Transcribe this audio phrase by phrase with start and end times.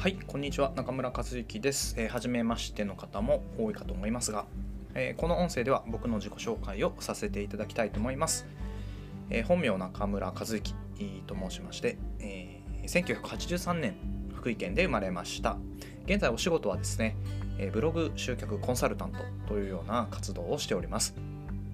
[0.00, 4.46] はいこんにちは中村和之です、えー、初めましての方も多いかと思いますが、
[4.94, 8.46] えーこの音声では僕の自己紹介をさせていただきたいと思います、
[9.28, 10.74] えー本名中村和之
[11.26, 13.94] と申しまして、えー1983年
[14.34, 15.58] 福井県で生まれました。
[16.06, 17.14] 現在お仕事はですね、
[17.58, 21.14] えブログ集客コンサルタントというような活動をしております。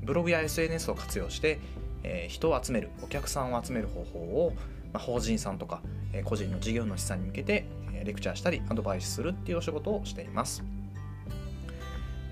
[0.03, 1.61] ブログや SNS を活用して、
[2.03, 4.53] え人を集めるお客さんを集める方法を、
[4.93, 5.81] ま、法人さんとか、
[6.13, 7.67] え個人の事業主さんに向けて
[8.07, 10.63] レクチャーしたりアドバイスするっていうお仕事をしています。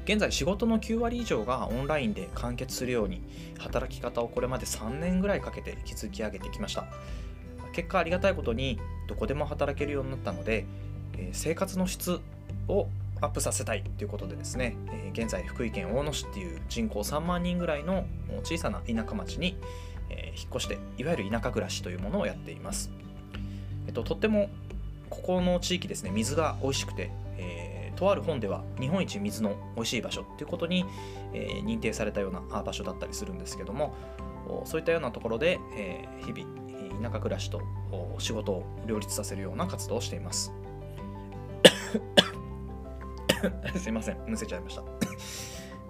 [0.05, 3.23] 現在仕事の9割以上がオンラインで完結するように
[3.59, 6.84] 働き方をこれまで3年ぐらいかけて築き上げてきました。
[7.73, 8.78] 結果ありがたいことに
[9.09, 10.66] どこでも働けるようになったので、
[11.33, 12.20] 生活の質
[12.69, 12.86] を
[13.20, 14.77] アップさせたいということでですね、
[15.12, 18.05] 現在福井県大野市っていう人口3万人ぐらいの
[18.42, 19.56] 小さな田舎町に、
[20.36, 22.91] 引っ越していわゆる田舎暮らしというものをやっています、
[23.86, 24.50] えっと、とっても
[25.15, 30.84] ここの地域ですね水が美味しくて、えーとある本では日本一水の美味しい場所っていうことに、
[31.33, 33.95] えー認定されたような場所だったりするんですけども
[34.65, 36.65] そういったようなところで、えー日々
[37.01, 37.62] 田舎暮らしと
[38.19, 40.53] 仕事を両立させるような活動をしています。
[43.78, 44.83] すいませんむせちゃいました。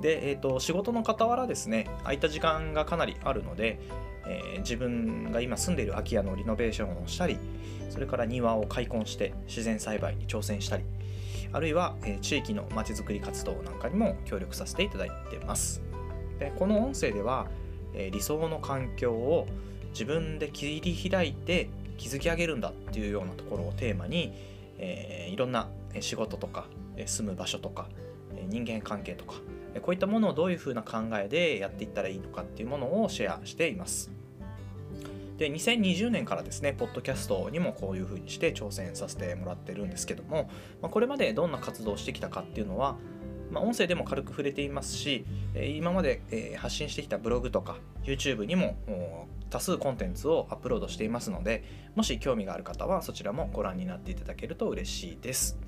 [0.00, 3.78] で、えー、と仕事の傍らですね空いた時間がかなりあるので、
[4.27, 7.39] えー自分が今住んでいる空き家のリノベーションをしたり
[7.91, 10.84] それから庭を開墾して自然栽培に挑戦したり
[11.53, 15.83] あるいは、えー地域のまちづくり活動なんかにも協力させていただいてます。
[16.39, 17.48] でこの音声では、
[17.92, 19.47] えー理想の環境を
[19.91, 24.33] 自分で切り開いて築き上げるんだっていうようなところをテーマに、
[24.78, 25.69] えーいろんな
[26.00, 26.67] 仕事とか
[27.06, 27.89] 住む場所とか
[28.48, 29.34] 人間関係とか
[29.80, 34.11] こういったものをどういうふうな考えでやっていったらいいのかっていうものをシェアしています
[35.39, 40.48] で2020年からですねポッドキャストにもこういうふうにして挑戦させてもらってるんですけども、
[40.81, 42.97] まあ、これまでどんな活動をしてきたかっていうのは、
[43.50, 45.25] まあ、音声でも軽く触れていますし
[45.56, 48.77] 今まで発信してきたブログとか YouTube にも
[49.50, 51.65] 多数コンテンツをアップロードしていますので
[51.97, 55.59] もし興味がある方はそちらもご覧になっていただけると嬉しいです。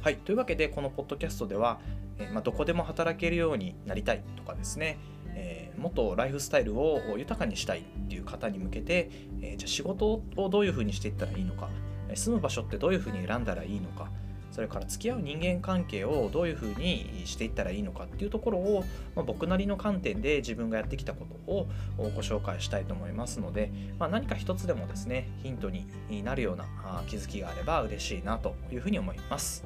[0.00, 1.80] はい、というわけでこのポッドキャストでは、
[2.18, 4.98] えまあ、どこでも働けるようになりたいとかですね、
[5.34, 9.10] えーもっとライフスタイルを豊かにしたいっていう方に向けて、
[9.42, 11.68] えーじゃあ仕事をどういうふうにしていったらいいのか
[12.14, 14.10] 住む場所ってどういうふうに選んだらいいのか
[14.56, 18.84] それから付き合う人間関係をどういうふうにしていったらいいのかっていうところを、
[19.14, 21.68] まあ、僕なりの観点で自分がやってきたことを
[21.98, 25.86] ご紹介したいと思いますので、まあ、何か一つでもですねヒントに
[26.24, 29.62] なるようなあ気づきがあれば嬉しいなというふうに思います。